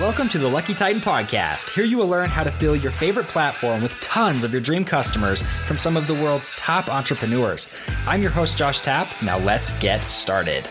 [0.00, 1.70] Welcome to the Lucky Titan Podcast.
[1.70, 4.84] Here you will learn how to fill your favorite platform with tons of your dream
[4.84, 7.68] customers from some of the world's top entrepreneurs.
[8.06, 9.08] I'm your host, Josh Tapp.
[9.22, 10.66] Now let's get started.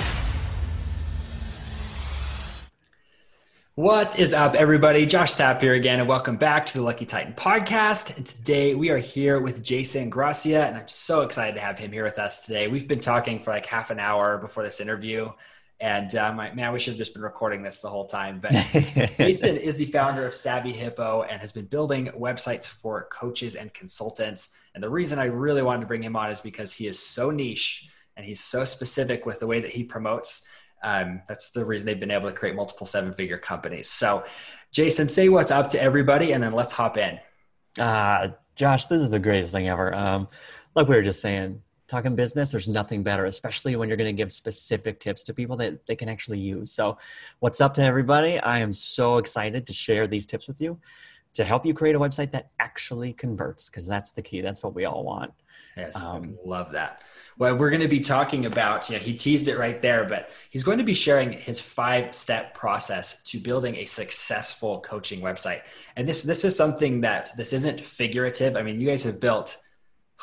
[3.76, 5.08] What is up, everybody?
[5.08, 8.16] Josh Tapp here again, and welcome back to the Lucky Titan podcast.
[8.16, 11.92] And today we are here with Jason Gracia, and I'm so excited to have him
[11.92, 12.68] here with us today.
[12.68, 15.32] We've been talking for like half an hour before this interview,
[15.84, 18.40] and um, I, man, we should have just been recording this the whole time.
[18.40, 18.54] But
[19.18, 23.74] Jason is the founder of Savvy Hippo and has been building websites for coaches and
[23.74, 24.52] consultants.
[24.74, 27.32] And the reason I really wanted to bring him on is because he is so
[27.32, 30.48] niche and he's so specific with the way that he promotes.
[30.84, 33.90] Um, that's the reason they've been able to create multiple seven figure companies.
[33.90, 34.24] So,
[34.72, 37.20] Jason, say what's up to everybody and then let's hop in.
[37.78, 39.94] Uh, Josh, this is the greatest thing ever.
[39.94, 40.30] Um,
[40.76, 44.18] like we were just saying, talking business, there's nothing better, especially when you're going to
[44.18, 46.72] give specific tips to people that they can actually use.
[46.72, 46.98] So,
[47.40, 48.40] what's up to everybody?
[48.40, 50.80] I am so excited to share these tips with you
[51.34, 54.42] to help you create a website that actually converts, because that's the key.
[54.42, 55.34] That's what we all want.
[55.76, 57.02] Yes, um, love that.
[57.40, 60.30] Well, we're going to be talking about, you know, he teased it right there, but
[60.52, 65.62] he's going to be sharing his five step process to building a successful coaching website.
[65.96, 68.56] And this, this is something that this isn't figurative.
[68.56, 69.58] I mean, you guys have built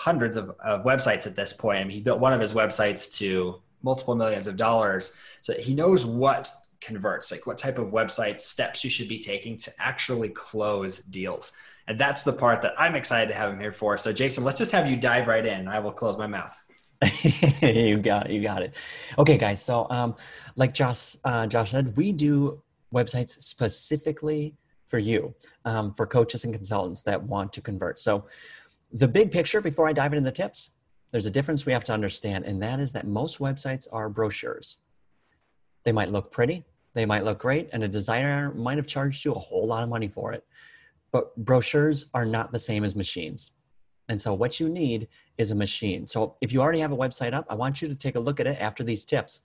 [0.01, 1.79] hundreds of, of websites at this point.
[1.79, 5.15] I mean, he built one of his websites to multiple millions of dollars.
[5.43, 9.59] So he knows what converts, like what type of website steps you should be taking
[9.59, 11.53] to actually close deals.
[11.87, 13.99] And that's the part that I'm excited to have him here for.
[13.99, 15.69] So Jason, let's just have you dive right in.
[15.69, 16.59] I will close my mouth.
[17.61, 18.33] you got it.
[18.33, 18.75] You got it.
[19.19, 19.63] Okay, guys.
[19.63, 20.17] So, um,
[20.57, 24.55] like Josh, uh, Josh said, we do websites specifically
[24.87, 25.35] for you,
[25.67, 27.99] um, for coaches and consultants that want to convert.
[27.99, 28.25] So,
[28.93, 30.71] the big picture before I dive into the tips,
[31.11, 34.79] there's a difference we have to understand, and that is that most websites are brochures.
[35.85, 39.33] They might look pretty, they might look great, and a designer might have charged you
[39.33, 40.45] a whole lot of money for it.
[41.13, 43.53] But brochures are not the same as machines.
[44.09, 46.07] And so, what you need is a machine.
[46.07, 48.41] So, if you already have a website up, I want you to take a look
[48.41, 49.41] at it after these tips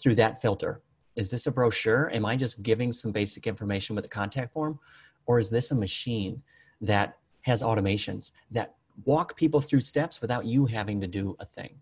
[0.00, 0.80] through that filter.
[1.14, 2.10] Is this a brochure?
[2.14, 4.78] Am I just giving some basic information with a contact form?
[5.26, 6.42] Or is this a machine
[6.80, 11.80] that has automations that walk people through steps without you having to do a thing.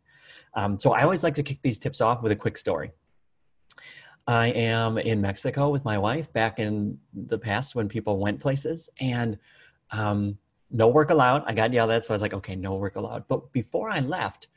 [0.54, 2.90] Um, so I always like to kick these tips off with a quick story.
[4.26, 8.90] I am in Mexico with my wife back in the past when people went places
[9.00, 9.38] and
[9.92, 10.36] um,
[10.70, 11.44] no work allowed.
[11.46, 13.28] I got yelled at, so I was like, okay, no work allowed.
[13.28, 14.48] But before I left,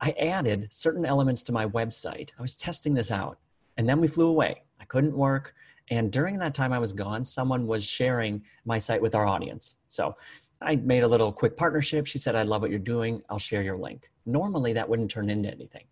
[0.00, 2.30] I added certain elements to my website.
[2.38, 3.38] I was testing this out
[3.76, 4.62] and then we flew away.
[4.80, 5.54] I couldn't work.
[5.90, 9.76] And during that time I was gone, someone was sharing my site with our audience.
[9.88, 10.14] So
[10.62, 12.06] I made a little quick partnership.
[12.06, 13.22] She said, I love what you're doing.
[13.30, 14.10] I'll share your link.
[14.26, 15.84] Normally, that wouldn't turn into anything.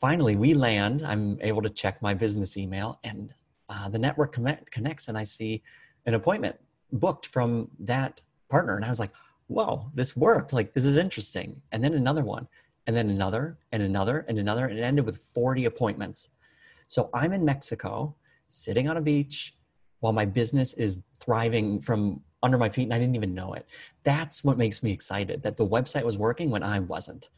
[0.00, 1.02] Finally, we land.
[1.04, 3.32] I'm able to check my business email, and
[3.68, 5.62] uh, the network connect, connects, and I see
[6.06, 6.56] an appointment
[6.92, 8.76] booked from that partner.
[8.76, 9.12] And I was like,
[9.48, 10.52] whoa, this worked.
[10.52, 11.60] Like, this is interesting.
[11.72, 12.48] And then another one,
[12.86, 14.66] and then another, and another, and another.
[14.66, 16.30] And it ended with 40 appointments.
[16.86, 18.14] So I'm in Mexico,
[18.48, 19.54] sitting on a beach,
[20.00, 23.66] while my business is thriving from under my feet and I didn't even know it.
[24.02, 27.28] That's what makes me excited that the website was working when I wasn't.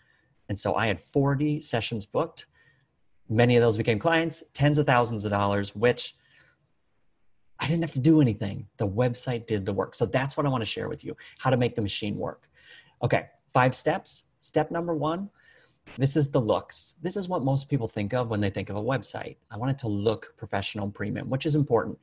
[0.48, 2.46] And so I had 40 sessions booked.
[3.28, 6.16] Many of those became clients, tens of thousands of dollars, which
[7.58, 8.68] I didn't have to do anything.
[8.76, 9.94] The website did the work.
[9.94, 12.48] So that's what I want to share with you how to make the machine work.
[13.02, 14.24] Okay, five steps.
[14.38, 15.28] Step number one
[15.96, 16.94] this is the looks.
[17.00, 19.36] This is what most people think of when they think of a website.
[19.50, 21.98] I want it to look professional and premium, which is important.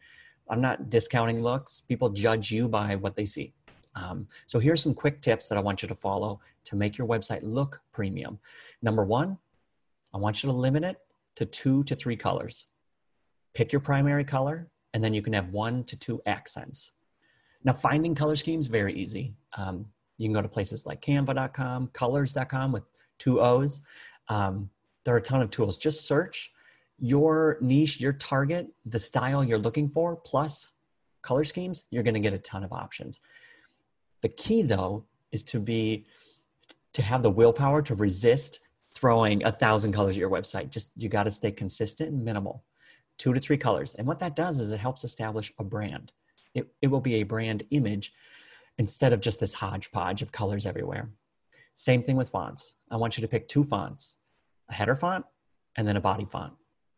[0.50, 1.82] I'm not discounting looks.
[1.82, 3.54] People judge you by what they see.
[3.96, 7.08] Um, so here's some quick tips that I want you to follow to make your
[7.08, 8.40] website look premium.
[8.82, 9.38] Number one,
[10.14, 10.98] I want you to limit it
[11.36, 12.68] to two to three colors.
[13.54, 16.94] Pick your primary color, and then you can have one to two accents.
[17.64, 19.34] Now, finding color schemes very easy.
[19.58, 19.86] Um,
[20.18, 22.84] you can go to places like canva.com, coolors.com with
[23.18, 23.82] two O's.
[24.30, 24.70] Um,
[25.04, 25.78] there are a ton of tools.
[25.78, 26.52] Just search
[27.00, 30.74] your niche, your target, the style you're looking for, plus
[31.22, 33.22] color schemes, you're going to get a ton of options.
[34.22, 36.06] The key though is to be
[36.94, 38.60] to have the willpower to resist
[38.94, 40.70] throwing a thousand colors at your website.
[40.70, 42.64] Just you got to stay consistent and minimal.
[43.18, 43.96] Two to three colors.
[43.96, 46.12] And what that does is it helps establish a brand.
[46.54, 48.14] It, it will be a brand image
[48.78, 51.10] instead of just this hodgepodge of colors everywhere.
[51.74, 52.76] Same thing with fonts.
[52.90, 54.18] I want you to pick two fonts,
[54.70, 55.26] a header font
[55.76, 56.54] and then a body font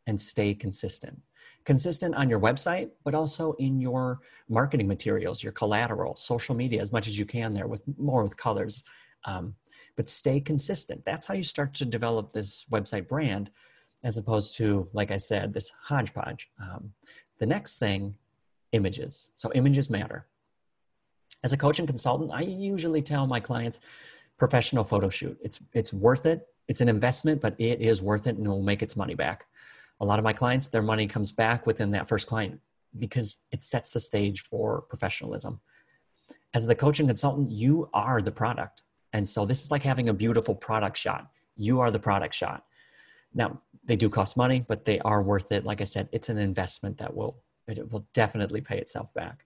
[0.07, 1.21] and stay consistent.
[1.65, 6.92] Consistent on your website, but also in your marketing materials, your collateral, social media, as
[6.92, 8.83] much as you can there with more with colors.
[9.25, 9.54] Um,
[9.98, 11.04] but stay consistent.
[11.06, 13.51] That's how you start to develop this website brand,
[14.04, 16.50] as opposed to, like I said, this hodgepodge.
[16.62, 16.94] Um,
[17.39, 18.15] the next thing
[18.71, 19.31] images.
[19.36, 20.25] So images matter.
[21.44, 23.81] As a coach and consultant, I usually tell my clients
[24.38, 25.38] professional photo shoot.
[25.42, 26.48] It's it's worth it.
[26.68, 29.45] It's an investment, but it is worth it and it will make its money back.
[30.00, 32.60] A lot of my clients, their money comes back within that first client
[32.98, 35.60] because it sets the stage for professionalism.
[36.54, 38.84] As the coach and consultant, you are the product.
[39.14, 41.30] And so this is like having a beautiful product shot.
[41.56, 42.64] You are the product shot.
[43.34, 45.66] Now, they do cost money, but they are worth it.
[45.66, 49.46] Like I said, it's an investment that will it will definitely pay itself back.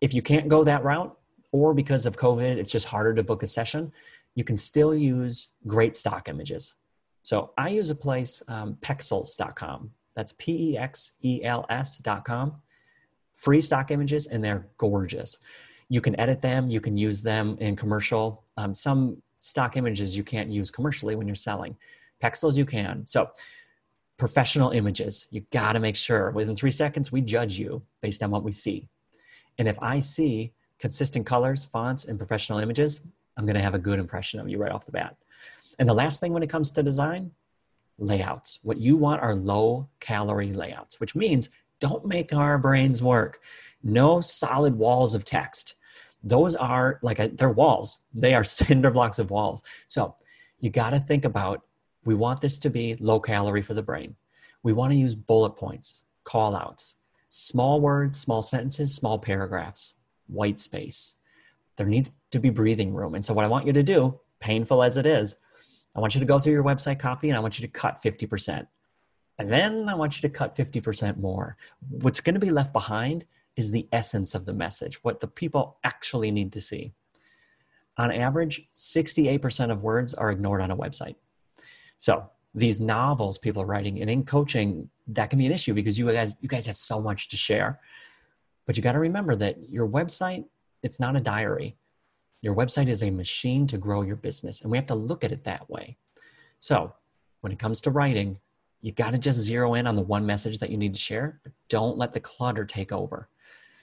[0.00, 1.16] If you can't go that route,
[1.52, 3.92] or because of COVID, it's just harder to book a session,
[4.34, 6.74] you can still use great stock images.
[7.22, 9.90] So I use a place, um, pexels.com.
[10.14, 12.54] That's P E X E L S.com.
[13.32, 15.38] Free stock images, and they're gorgeous.
[15.88, 18.44] You can edit them, you can use them in commercial.
[18.56, 21.76] Um, some stock images you can't use commercially when you're selling.
[22.22, 23.06] Pexels you can.
[23.06, 23.30] So
[24.16, 28.30] professional images, you got to make sure within three seconds we judge you based on
[28.30, 28.88] what we see.
[29.58, 33.78] And if I see consistent colors, fonts, and professional images, I'm going to have a
[33.78, 35.16] good impression of you right off the bat.
[35.78, 37.32] And the last thing when it comes to design,
[37.98, 38.58] layouts.
[38.62, 43.40] What you want are low calorie layouts, which means don't make our brains work.
[43.82, 45.74] No solid walls of text.
[46.22, 47.98] Those are like a, they're walls.
[48.14, 49.62] They are cinder blocks of walls.
[49.88, 50.14] So
[50.60, 51.62] you got to think about
[52.04, 54.16] we want this to be low calorie for the brain.
[54.62, 56.96] We want to use bullet points, call outs,
[57.28, 59.94] small words, small sentences, small paragraphs,
[60.26, 61.16] white space.
[61.76, 63.14] There needs to be breathing room.
[63.14, 65.36] And so, what I want you to do, painful as it is,
[65.94, 68.02] I want you to go through your website copy and I want you to cut
[68.02, 68.66] 50%.
[69.38, 71.56] And then I want you to cut 50% more.
[71.88, 73.24] What's going to be left behind
[73.56, 76.92] is the essence of the message, what the people actually need to see.
[77.98, 81.16] On average, 68% of words are ignored on a website.
[81.98, 85.98] So these novels people are writing and in coaching, that can be an issue because
[85.98, 87.80] you guys you guys have so much to share.
[88.66, 90.44] But you got to remember that your website,
[90.82, 91.76] it's not a diary.
[92.42, 94.60] Your website is a machine to grow your business.
[94.62, 95.96] And we have to look at it that way.
[96.58, 96.92] So
[97.40, 98.38] when it comes to writing,
[98.82, 101.40] you got to just zero in on the one message that you need to share,
[101.44, 103.28] but don't let the clutter take over.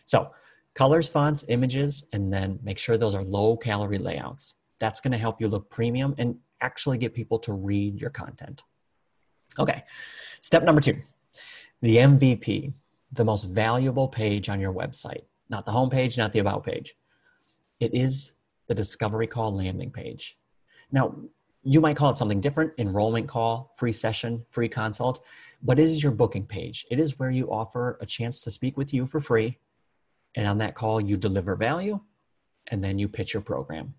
[0.06, 0.31] So
[0.75, 4.56] colors, fonts, images, and then make sure those are low calorie layouts.
[4.79, 8.63] That's going to help you look premium and actually get people to read your content.
[9.57, 9.83] Okay,
[10.41, 10.97] step number two
[11.81, 12.73] the MVP,
[13.13, 16.95] the most valuable page on your website, not the home page, not the about page.
[17.79, 18.33] It is
[18.69, 20.38] the discovery call landing page.
[20.92, 21.16] Now,
[21.63, 25.21] you might call it something different enrollment call, free session, free consult,
[25.62, 26.86] but it is your booking page.
[26.89, 29.57] It is where you offer a chance to speak with you for free.
[30.36, 32.00] And on that call, you deliver value
[32.68, 33.95] and then you pitch your program.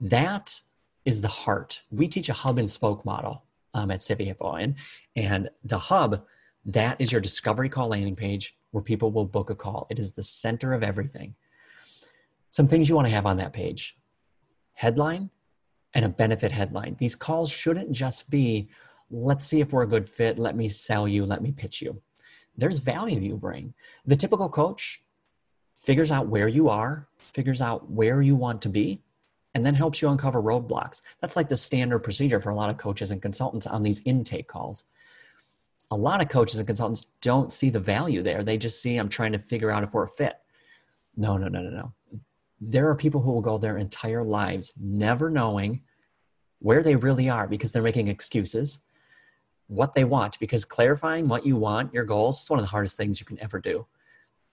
[0.00, 0.58] That
[1.04, 1.82] is the heart.
[1.90, 3.42] We teach a hub and spoke model
[3.74, 4.76] um, at Savvy Hippo, and,
[5.16, 6.24] and the hub
[6.64, 9.88] that is your discovery call landing page where people will book a call.
[9.90, 11.34] It is the center of everything.
[12.52, 13.98] Some things you want to have on that page:
[14.74, 15.30] headline
[15.94, 16.94] and a benefit headline.
[16.98, 18.68] These calls shouldn't just be,
[19.10, 20.38] "Let's see if we're a good fit.
[20.38, 21.26] Let me sell you.
[21.26, 22.00] Let me pitch you."
[22.56, 23.74] There's value you bring.
[24.06, 25.02] The typical coach
[25.74, 29.02] figures out where you are, figures out where you want to be,
[29.54, 31.00] and then helps you uncover roadblocks.
[31.20, 34.46] That's like the standard procedure for a lot of coaches and consultants on these intake
[34.46, 34.84] calls.
[35.90, 38.42] A lot of coaches and consultants don't see the value there.
[38.44, 40.34] They just see, I'm trying to figure out if we're a fit.
[41.16, 41.92] No, no, no, no, no.
[42.64, 45.82] There are people who will go their entire lives never knowing
[46.60, 48.80] where they really are because they're making excuses,
[49.66, 52.96] what they want, because clarifying what you want, your goals, is one of the hardest
[52.96, 53.86] things you can ever do.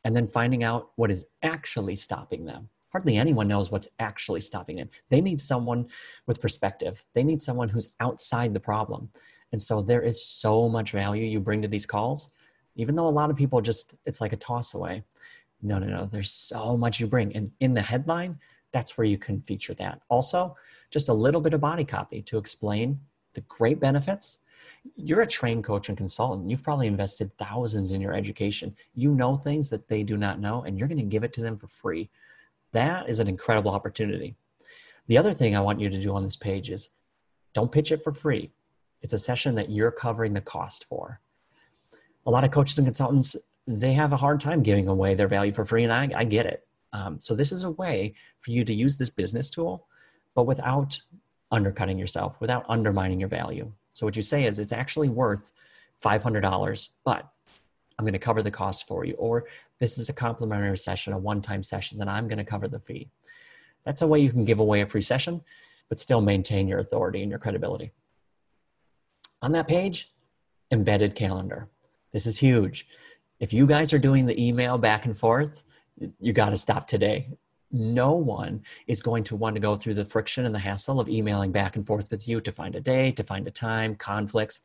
[0.04, 4.78] And then finding out what is actually stopping them hardly anyone knows what's actually stopping
[4.78, 4.90] them.
[5.10, 5.88] They need someone
[6.28, 7.04] with perspective.
[7.14, 9.10] They need someone who's outside the problem.
[9.52, 12.32] And so there is so much value you bring to these calls,
[12.76, 15.04] even though a lot of people just, it's like a toss away.
[15.62, 16.06] No, no, no.
[16.06, 17.36] There's so much you bring.
[17.36, 18.40] And in the headline,
[18.72, 20.02] that's where you can feature that.
[20.10, 20.56] Also,
[20.92, 23.00] just a little bit of body copy to explain
[23.34, 24.40] the great benefits.
[24.96, 26.50] You're a trained coach and consultant.
[26.50, 28.76] You've probably invested thousands in your education.
[28.94, 31.42] You know things that they do not know, and you're going to give it to
[31.42, 32.10] them for free.
[32.72, 34.36] That is an incredible opportunity.
[35.08, 36.90] The other thing I want you to do on this page is
[37.54, 38.52] don't pitch it for free.
[39.02, 41.20] It's a session that you're covering the cost for.
[42.26, 43.36] A lot of coaches and consultants,
[43.70, 46.48] they have a hard time giving away their value for free, and I, I get
[46.48, 46.66] it.
[46.92, 49.86] Um, so, this is a way for you to use this business tool,
[50.34, 51.00] but without
[51.52, 53.72] undercutting yourself, without undermining your value.
[53.90, 55.52] So, what you say is it's actually worth
[56.04, 57.30] $500, but
[57.98, 59.14] I'm going to cover the cost for you.
[59.16, 59.46] Or
[59.80, 62.80] this is a complimentary session, a one time session, then I'm going to cover the
[62.80, 63.10] fee.
[63.84, 65.42] That's a way you can give away a free session,
[65.90, 67.92] but still maintain your authority and your credibility.
[69.44, 70.12] On that page,
[70.72, 71.70] embedded calendar.
[72.12, 72.88] This is huge.
[73.40, 75.64] If you guys are doing the email back and forth,
[76.20, 77.30] you got to stop today.
[77.72, 81.08] No one is going to want to go through the friction and the hassle of
[81.08, 84.62] emailing back and forth with you to find a day, to find a time, conflicts.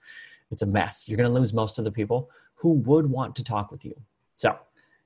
[0.50, 1.08] It's a mess.
[1.08, 3.94] You're going to lose most of the people who would want to talk with you.
[4.34, 4.58] So,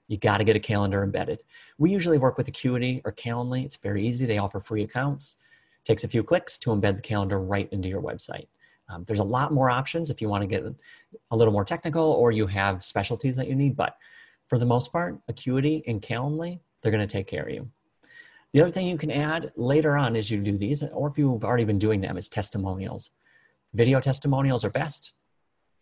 [0.07, 1.43] you got to get a calendar embedded.
[1.77, 3.67] We usually work with Acuity or Calendly.
[3.67, 4.25] It's very easy.
[4.25, 5.37] They offer free accounts.
[5.81, 8.47] It takes a few clicks to embed the calendar right into your website.
[8.89, 10.65] Um, there's a lot more options if you want to get
[11.31, 13.77] a little more technical or you have specialties that you need.
[13.77, 13.97] But
[14.47, 17.69] for the most part, Acuity and Calendly, they're going to take care of you.
[18.53, 21.45] The other thing you can add later on as you do these, or if you've
[21.45, 23.11] already been doing them, is testimonials.
[23.75, 25.13] Video testimonials are best.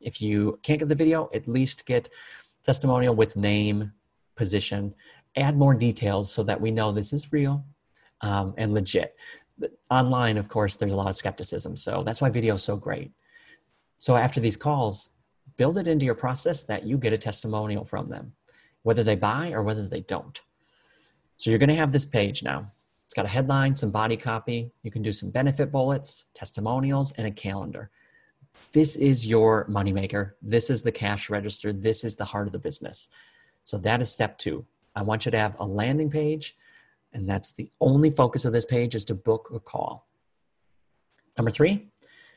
[0.00, 2.08] If you can't get the video, at least get
[2.64, 3.92] testimonial with name,
[4.34, 4.94] position,
[5.36, 7.64] add more details so that we know this is real
[8.22, 9.14] um, and legit
[9.90, 11.76] online, of course, there's a lot of skepticism.
[11.76, 13.12] So that's why video is so great.
[13.98, 15.10] So after these calls,
[15.56, 18.32] build it into your process that you get a testimonial from them,
[18.82, 20.40] whether they buy or whether they don't.
[21.38, 22.66] So you're going to have this page now.
[23.04, 24.70] It's got a headline, some body copy.
[24.82, 27.90] You can do some benefit bullets, testimonials, and a calendar.
[28.72, 30.32] This is your moneymaker.
[30.42, 31.72] This is the cash register.
[31.72, 33.08] This is the heart of the business.
[33.64, 34.64] So that is step two.
[34.94, 36.56] I want you to have a landing page
[37.16, 40.06] and that's the only focus of this page is to book a call.
[41.38, 41.88] Number three,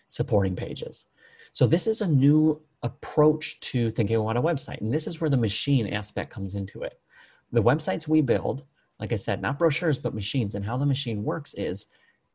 [0.07, 1.05] supporting pages.
[1.51, 4.79] So this is a new approach to thinking about a website.
[4.79, 6.97] And this is where the machine aspect comes into it.
[7.51, 8.63] The websites we build,
[9.01, 10.55] like I said, not brochures, but machines.
[10.55, 11.87] And how the machine works is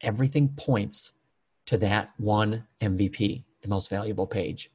[0.02, 1.12] everything points
[1.64, 4.70] to that one MVP, the most valuable page.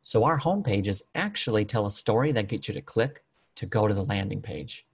[0.00, 3.22] So our home pages actually tell a story that gets you to click
[3.54, 4.86] to go to the landing page.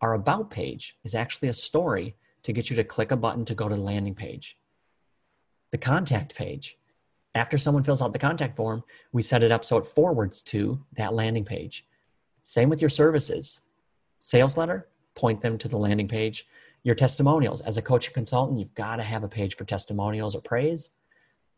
[0.00, 2.14] Our About page is actually a story
[2.44, 4.56] to get you to click a button to go to the landing page.
[5.72, 6.78] The contact page,
[7.34, 10.84] after someone fills out the contact form, we set it up so it forwards to
[10.94, 11.84] that landing page.
[12.42, 13.60] Same with your services.
[14.20, 16.46] Sales letter, point them to the landing page.
[16.84, 20.36] Your testimonials, as a coach and consultant, you've got to have a page for testimonials
[20.36, 20.90] or praise.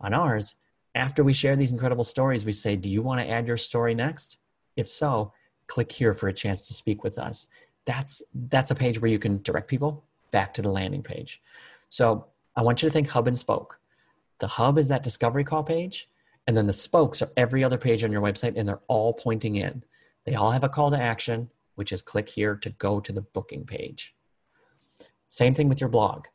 [0.00, 0.56] On ours,
[0.94, 3.94] after we share these incredible stories, we say, Do you want to add your story
[3.94, 4.38] next?
[4.76, 5.32] If so,
[5.66, 7.47] click here for a chance to speak with us
[7.84, 11.42] that's that's a page where you can direct people back to the landing page.
[11.88, 13.78] So I want you to think hub and spoke.
[14.38, 16.08] The hub is that discovery call page,
[16.46, 19.56] and then the spokes are every other page on your website, and they're all pointing
[19.56, 19.82] in.
[20.25, 23.22] They all have a call to action, which is click here to go to the
[23.22, 24.14] booking page.
[25.28, 26.26] Same thing with your blog.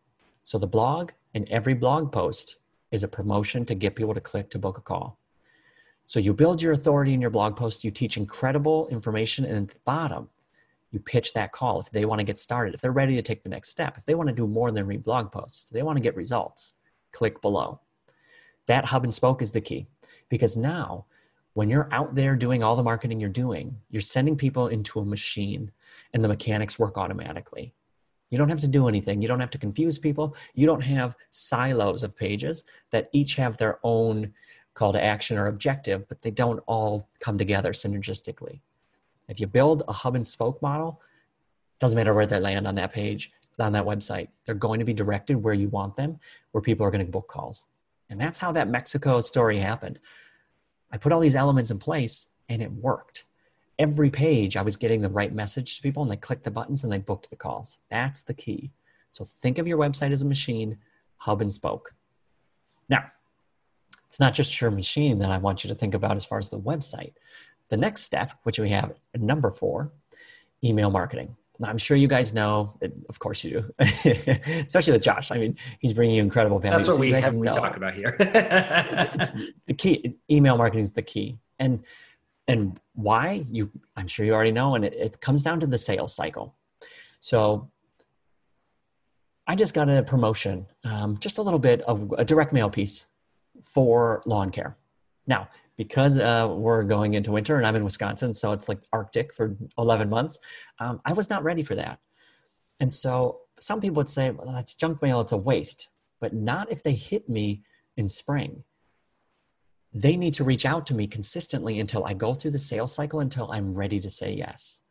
[0.43, 2.57] So the blog and every blog post
[2.91, 5.19] is a promotion to get people to click to book a call.
[6.05, 9.69] So you build your authority in your blog post, you teach incredible information, and at
[9.69, 10.29] the bottom,
[10.95, 13.43] you pitch that call if they want to get started, if they're ready to take
[13.43, 15.97] the next step, if they want to do more than read blog posts, they want
[15.97, 16.73] to get results,
[17.11, 17.81] click below.
[18.67, 19.87] That hub and spoke is the key
[20.29, 21.05] because now
[21.53, 25.05] when you're out there doing all the marketing you're doing, you're sending people into a
[25.05, 25.69] machine
[26.13, 27.73] and the mechanics work automatically.
[28.29, 29.21] You don't have to do anything.
[29.21, 30.35] You don't have to confuse people.
[30.53, 34.33] You don't have silos of pages that each have their own
[34.73, 38.61] call to action or objective, but they don't all come together synergistically.
[39.27, 41.01] If you build a hub and spoke model,
[41.79, 44.93] doesn't matter where they land on that page, on that website, they're going to be
[44.93, 46.17] directed where you want them,
[46.51, 47.67] where people are going to book calls.
[48.09, 49.99] And that's how that Mexico story happened.
[50.91, 53.25] I put all these elements in place and it worked.
[53.79, 56.83] Every page, I was getting the right message to people and they clicked the buttons
[56.83, 57.81] and they booked the calls.
[57.89, 58.71] That's the key.
[59.11, 60.77] So think of your website as a machine,
[61.17, 61.93] hub and spoke.
[62.87, 63.05] Now,
[64.05, 66.49] it's not just your machine that I want you to think about as far as
[66.49, 67.13] the website.
[67.69, 69.91] The next step, which we have number four,
[70.63, 71.35] email marketing.
[71.57, 75.31] Now, I'm sure you guys know, of course you do, especially with Josh.
[75.31, 76.77] I mean, he's bringing you incredible value.
[76.77, 78.15] That's what so we, have, we talk about here.
[79.65, 81.37] the key, email marketing is the key.
[81.57, 81.85] And
[82.47, 85.77] and why you i'm sure you already know and it, it comes down to the
[85.77, 86.55] sales cycle
[87.19, 87.69] so
[89.47, 93.07] i just got a promotion um, just a little bit of a direct mail piece
[93.63, 94.77] for lawn care
[95.27, 99.33] now because uh, we're going into winter and I'm in Wisconsin, so it's like Arctic
[99.33, 100.39] for 11 months.
[100.79, 101.99] Um, I was not ready for that.
[102.79, 105.89] And so some people would say, well, that's junk mail, it's a waste,
[106.19, 107.63] but not if they hit me
[107.97, 108.63] in spring.
[109.93, 113.21] They need to reach out to me consistently until I go through the sales cycle
[113.21, 114.81] until I'm ready to say yes.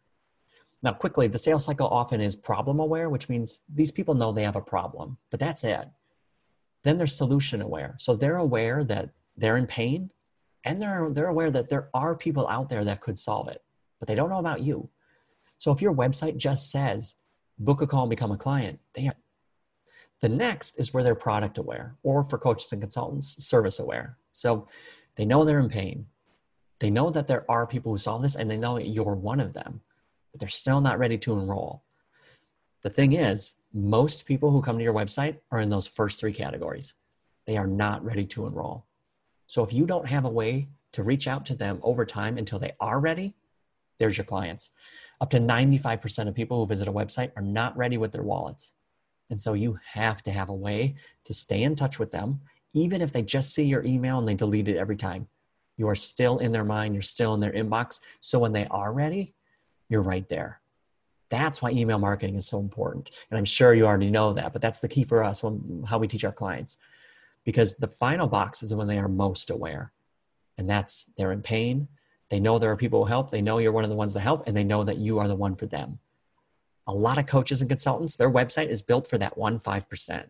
[0.82, 4.44] Now, quickly, the sales cycle often is problem aware, which means these people know they
[4.44, 5.88] have a problem, but that's it.
[6.82, 7.96] Then they're solution aware.
[7.98, 10.10] So they're aware that they're in pain
[10.64, 13.62] and they're they're aware that there are people out there that could solve it
[13.98, 14.88] but they don't know about you
[15.58, 17.16] so if your website just says
[17.58, 19.16] book a call and become a client they are,
[20.20, 24.66] the next is where they're product aware or for coaches and consultants service aware so
[25.16, 26.06] they know they're in pain
[26.80, 29.52] They know that there are people who solve this and they know you're one of
[29.54, 29.80] them,
[30.30, 31.84] but they're still not ready to enroll.
[32.82, 36.32] The thing is, most people who come to your website are in those first three
[36.32, 36.94] categories.
[37.46, 38.86] They are not ready to enroll.
[39.46, 42.58] So if you don't have a way to reach out to them over time until
[42.58, 43.34] they are ready,
[43.98, 44.70] there's your clients.
[45.20, 48.72] Up to 95% of people who visit a website are not ready with their wallets.
[49.30, 52.40] And so you have to have a way to stay in touch with them,
[52.72, 55.28] even if they just see your email and they delete it every time.
[55.76, 58.00] You are still in their mind, you're still in their inbox.
[58.20, 59.34] So when they are ready,
[59.88, 60.60] you're right there.
[61.30, 63.10] That's why email marketing is so important.
[63.30, 65.98] And I'm sure you already know that, but that's the key for us when how
[65.98, 66.78] we teach our clients.
[67.44, 69.92] Because the final box is when they are most aware.
[70.56, 71.88] And that's they're in pain,
[72.30, 73.30] they know there are people who help.
[73.30, 75.28] They know you're one of the ones to help, and they know that you are
[75.28, 75.98] the one for them.
[76.86, 80.24] A lot of coaches and consultants, their website is built for that one 5%,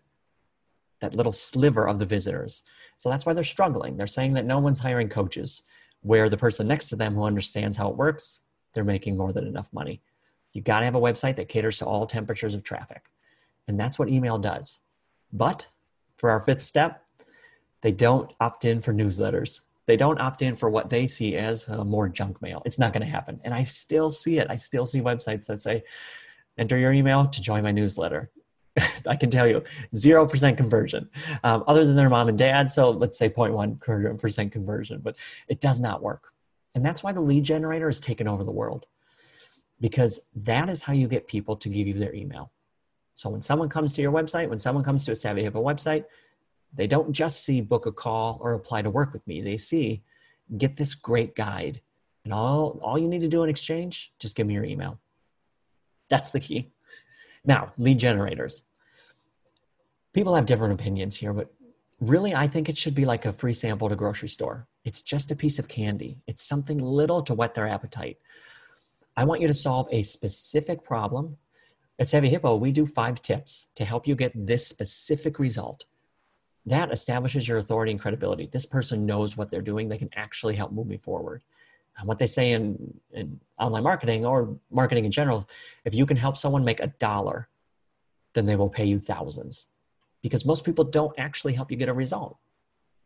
[1.00, 2.62] that little sliver of the visitors.
[2.96, 3.96] So that's why they're struggling.
[3.96, 5.62] They're saying that no one's hiring coaches,
[6.02, 8.40] where the person next to them who understands how it works,
[8.72, 10.02] they're making more than enough money.
[10.52, 13.10] You got to have a website that caters to all temperatures of traffic.
[13.66, 14.80] And that's what email does.
[15.32, 15.68] But
[16.16, 17.03] for our fifth step,
[17.84, 21.68] they don't opt in for newsletters they don't opt in for what they see as
[21.68, 22.62] uh, more junk mail.
[22.64, 23.40] It's not going to happen.
[23.44, 24.46] And I still see it.
[24.48, 25.84] I still see websites that say,
[26.56, 28.30] enter your email to join my newsletter.
[29.06, 29.62] I can tell you,
[29.94, 31.08] 0% conversion,
[31.44, 32.70] um, other than their mom and dad.
[32.70, 35.16] So let's say 0.1% conversion, but
[35.48, 36.32] it does not work.
[36.74, 38.86] And that's why the lead generator has taken over the world
[39.80, 42.50] because that is how you get people to give you their email.
[43.12, 46.04] So when someone comes to your website, when someone comes to a Savvy Hippo website,
[46.74, 49.40] they don't just see book a call or apply to work with me.
[49.40, 50.02] They see
[50.58, 51.80] get this great guide.
[52.24, 54.98] And all, all you need to do in exchange, just give me your email.
[56.08, 56.72] That's the key.
[57.44, 58.62] Now, lead generators.
[60.12, 61.52] People have different opinions here, but
[62.00, 64.66] really, I think it should be like a free sample to grocery store.
[64.84, 68.18] It's just a piece of candy, it's something little to whet their appetite.
[69.16, 71.36] I want you to solve a specific problem.
[71.98, 75.84] At Savvy Hippo, we do five tips to help you get this specific result
[76.66, 78.46] that establishes your authority and credibility.
[78.46, 79.88] This person knows what they're doing.
[79.88, 81.42] They can actually help move me forward.
[81.98, 85.46] And what they say in, in online marketing or marketing in general,
[85.84, 87.48] if you can help someone make a dollar,
[88.32, 89.68] then they will pay you thousands
[90.22, 92.38] because most people don't actually help you get a result.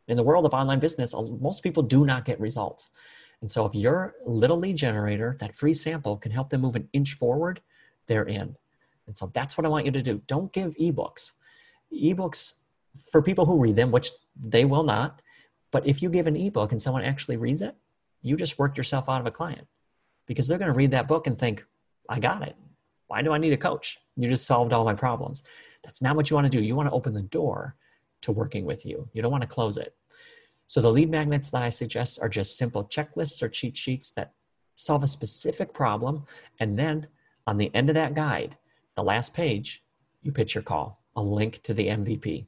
[0.07, 2.91] In the world of online business, most people do not get results.
[3.41, 6.89] And so if your little lead generator, that free sample can help them move an
[6.93, 7.61] inch forward,
[8.07, 8.57] they're in.
[9.07, 10.23] And so that's what I want you to do.
[10.27, 11.33] Don't give ebooks.
[11.93, 12.55] Ebooks
[13.11, 15.21] for people who read them, which they will not.
[15.71, 17.75] But if you give an ebook and someone actually reads it,
[18.23, 19.67] you just worked yourself out of a client
[20.27, 21.65] because they're going to read that book and think,
[22.09, 22.57] I got it.
[23.07, 23.99] Why do I need a coach?
[24.17, 25.43] You just solved all my problems.
[25.83, 26.63] That's not what you want to do.
[26.63, 27.77] You want to open the door
[28.23, 29.09] to working with you.
[29.13, 29.95] You don't want to close it.
[30.67, 34.33] So the lead magnets that I suggest are just simple checklists or cheat sheets that
[34.75, 36.25] solve a specific problem.
[36.61, 37.09] And then
[37.47, 38.57] on the end of that guide,
[38.95, 39.83] the last page,
[40.23, 42.47] you pitch your call, a link to the MVP.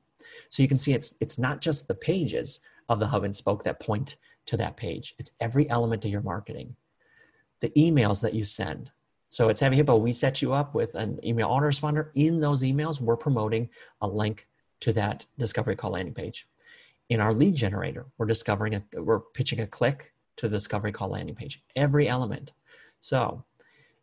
[0.48, 3.62] So you can see it's it's not just the pages of the hub and spoke
[3.64, 5.14] that point to that page.
[5.18, 6.76] It's every element of your marketing.
[7.61, 8.90] The emails that you send.
[9.28, 12.11] So at Savvy Hippo, we set you up with an email autoresponder.
[12.14, 13.68] In those emails, we're promoting
[14.00, 14.48] a link
[14.80, 16.48] to that discovery call landing page.
[17.11, 21.11] In our lead generator, we're discovering a, we're pitching a click to the discovery call
[21.11, 21.62] landing page.
[21.76, 22.52] Every element.
[23.00, 23.44] So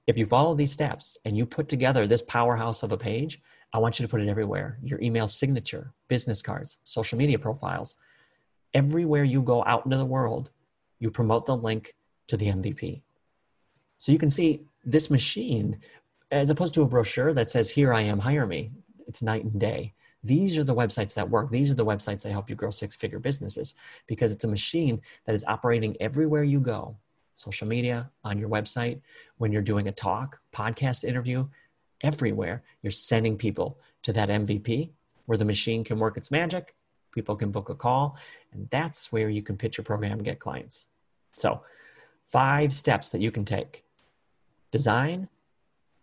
[0.08, 3.42] if you follow these steps and you put together this powerhouse of a page,
[3.74, 7.96] I want you to put it everywhere your email signature, business cards, social media profiles.
[8.74, 10.52] Everywhere you go out into the world,
[11.00, 11.96] you promote the link
[12.28, 13.02] to the MVP.
[13.98, 15.80] So you can see this machine,
[16.32, 18.72] as opposed to a brochure that says, Here I am, hire me,
[19.08, 19.94] it's night and day.
[20.24, 21.52] These are the websites that work.
[21.52, 23.76] These are the websites that help you grow six figure businesses
[24.08, 26.98] because it's a machine that is operating everywhere you go
[27.38, 29.00] social media, on your website,
[29.38, 31.48] when you're doing a talk, podcast interview,
[32.02, 32.64] everywhere.
[32.82, 34.92] You're sending people to that MVP
[35.26, 36.76] where the machine can work its magic,
[37.12, 38.18] people can book a call,
[38.54, 40.88] and that's where you can pitch your program and get clients.
[41.36, 41.62] So,
[42.26, 43.84] five steps that you can take
[44.72, 45.30] design,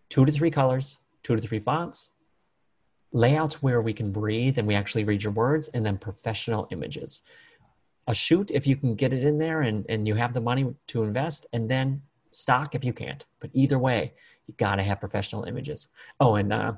[0.08, 2.10] two to three colors, two to three fonts,
[3.12, 7.22] layouts where we can breathe and we actually read your words, and then professional images.
[8.06, 10.74] A shoot if you can get it in there and, and you have the money
[10.88, 12.02] to invest, and then
[12.32, 13.24] stock if you can't.
[13.40, 14.12] But either way,
[14.46, 15.88] you got to have professional images.
[16.20, 16.72] Oh, and uh,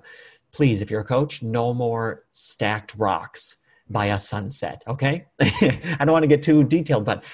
[0.52, 4.82] please, if you're a coach, no more stacked rocks by a sunset.
[4.86, 7.24] Okay, I don't want to get too detailed, but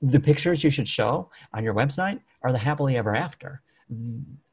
[0.00, 3.62] the pictures you should show on your website are the happily ever after.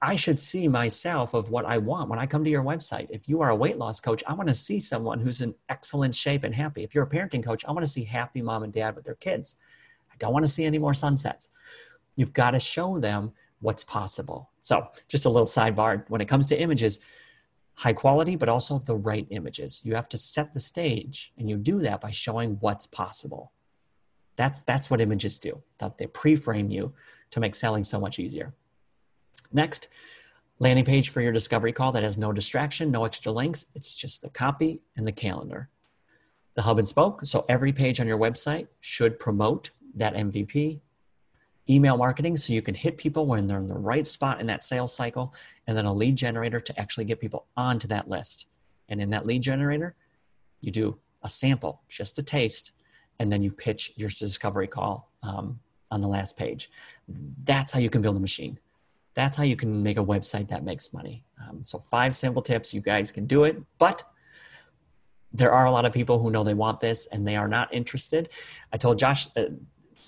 [0.02, 3.08] I should see myself of what I want when I come to your website.
[3.10, 6.14] If you are a weight loss coach, I want to see someone who's in excellent
[6.14, 6.84] shape and happy.
[6.84, 9.16] If you're a parenting coach, I want to see happy mom and dad with their
[9.16, 9.56] kids.
[10.12, 11.50] I don't want to see any more sunsets.
[12.16, 14.52] You've got to show them what's possible.
[14.60, 17.00] So, just a little sidebar when it comes to images,
[17.76, 19.82] high quality, but also the right images.
[19.84, 23.52] You have to set the stage, and you do that by showing what's possible.
[24.36, 25.62] That's, that's what images do.
[25.80, 26.94] That they pre-frame you
[27.32, 28.54] to make selling so much easier.
[29.52, 29.90] Next,
[30.60, 33.66] landing page for your discovery call that has no distraction, no extra links.
[33.76, 35.70] It's just the copy and the calendar.
[36.56, 37.26] The hub and spoke.
[37.26, 40.82] So every page on your website should promote that MVP.
[41.70, 44.64] Email marketing, so you can hit people when they're in the right spot in that
[44.64, 45.34] sales cycle,
[45.68, 48.48] and then a lead generator to actually get people onto that list.
[48.90, 49.96] And in that lead generator,
[50.62, 52.72] you do a sample, just a taste,
[53.20, 55.60] and then you pitch your discovery call um,
[55.92, 56.72] on the last page.
[57.44, 58.58] That's how you can build a machine.
[59.14, 61.24] That's how you can make a website that makes money.
[61.48, 62.74] Um, so, five simple tips.
[62.74, 64.04] You guys can do it, but
[65.34, 67.74] there are a lot of people who know they want this and they are not
[67.74, 68.30] interested.
[68.74, 69.46] I told Josh uh,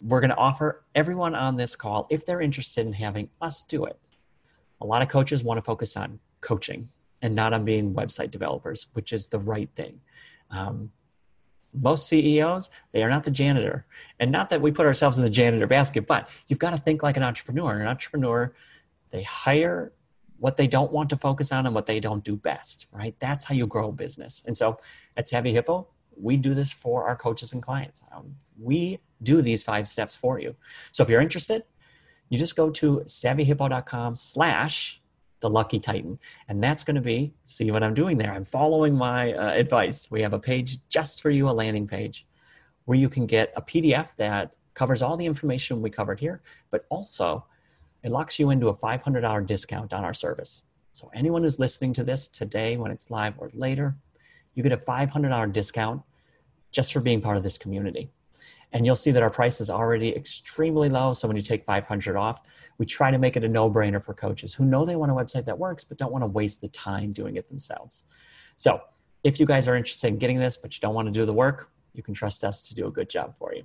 [0.02, 3.86] we're going to offer everyone on this call, if they're interested in having us do
[3.86, 4.00] it.
[4.82, 6.90] A lot of coaches want to focus on coaching
[7.22, 10.02] and not on being website developers, which is the right thing.
[10.50, 10.92] Um,
[11.74, 13.86] most CEOs, they are not the janitor.
[14.20, 17.04] And not that we put ourselves in the janitor basket, but you've got to think
[17.04, 17.80] like an entrepreneur.
[17.80, 18.54] An entrepreneur,
[19.12, 19.94] they hire
[20.38, 23.16] what they don't want to focus on and what they don't do best, right?
[23.20, 24.44] That's how you grow a business.
[24.48, 24.78] And so
[25.16, 25.88] at Savvy Hippo,
[26.18, 28.04] we do this for our coaches and clients.
[28.12, 30.56] Um, we do these five steps for you.
[30.92, 31.64] So if you're interested,
[32.30, 35.02] you just go to savvyhippo.com slash
[35.42, 38.32] the lucky titan and that's going to be see what i'm doing there.
[38.32, 40.10] I'm following my uh, advice.
[40.10, 42.28] We have a page just for you a landing page
[42.86, 46.86] where you can get a pdf that covers all the information we covered here but
[46.90, 47.46] also
[48.04, 50.64] it locks you into a $500 discount on our service.
[50.94, 53.96] So anyone who's listening to this today when it's live or later
[54.54, 56.02] you get a $500 discount
[56.72, 58.12] just for being part of this community
[58.74, 61.14] and you'll see that our price is already extremely low.
[61.14, 62.42] So when you take 500 off,
[62.78, 65.16] we try to make it a no brainer for coaches who know they want a
[65.16, 68.06] website that works, but don't want to waste the time doing it themselves.
[68.58, 68.82] So
[69.24, 71.34] if you guys are interested in getting this, but you don't want to do the
[71.34, 73.64] work, you can trust us to do a good job for you.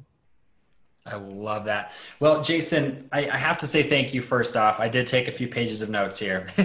[1.07, 1.93] I love that.
[2.19, 4.81] Well, Jason, I, I, have to say thank you first off.
[4.81, 6.49] I did take a few pages of notes here.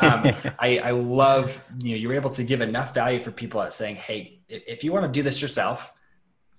[0.00, 3.74] um, I, I, love you know you're able to give enough value for people at
[3.74, 5.92] saying, hey, if you want to do this yourself,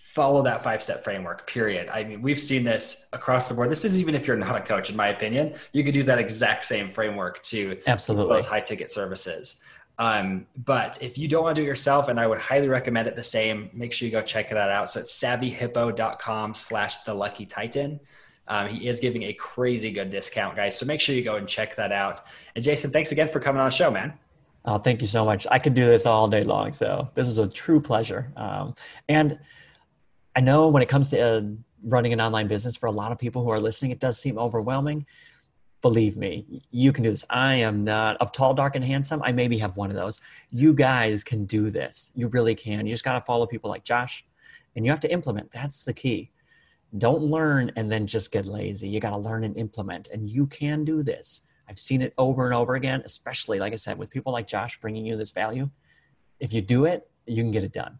[0.09, 1.87] follow that five step framework period.
[1.89, 3.69] I mean we've seen this across the board.
[3.69, 6.17] This is even if you're not a coach in my opinion you could use that
[6.17, 8.33] exact same framework to absolutely.
[8.33, 9.61] those high ticket services.
[9.99, 13.07] Um, but if you don't want to do it yourself and i would highly recommend
[13.07, 14.89] it the same make sure you go check that out.
[14.89, 17.99] So it's savvyhippo.com slash the lucky titan.
[18.47, 21.47] Um, he is giving a crazy good discount guys so make sure you go and
[21.47, 22.21] check that out.
[22.55, 24.13] And jason thanks again for coming on the show man.
[24.65, 25.45] Oh, thank you so much.
[25.51, 26.73] I could do this all day long.
[26.73, 28.31] So this is a true pleasure.
[28.35, 28.73] Um,
[29.07, 29.39] and
[30.35, 31.41] I know when it comes to uh,
[31.83, 34.37] running an online business for a lot of people who are listening, it does seem
[34.37, 35.05] overwhelming.
[35.81, 37.23] Believe me, you can do this.
[37.29, 39.21] I am not of tall, dark, and handsome.
[39.23, 40.19] I maybe have one of those.
[40.49, 42.11] You guys can do this.
[42.15, 42.85] You really can.
[42.85, 44.25] You just got to follow people like Josh
[44.75, 45.51] and you have to implement.
[45.51, 46.31] That's the key.
[46.97, 48.89] Don't learn and then just get lazy.
[48.89, 50.09] You got to learn and implement.
[50.09, 51.41] And you can do this.
[51.69, 54.79] I've seen it over and over again, especially, like I said, with people like Josh
[54.81, 55.69] bringing you this value.
[56.39, 57.99] If you do it, you can get it done.